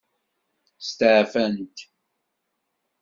[0.87, 1.77] Steɛfant.